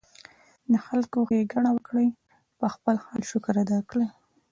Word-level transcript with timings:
د 0.71 0.73
خلکو 0.85 1.17
ښېګړه 1.29 1.69
وکړي، 1.73 2.07
پۀ 2.57 2.67
خپل 2.75 2.95
حال 3.05 3.21
شکر 3.31 3.53
ادا 3.63 3.79
کړي 3.89 4.07